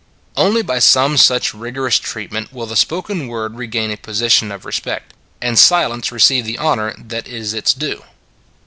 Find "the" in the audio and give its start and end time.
2.65-2.75, 6.43-6.57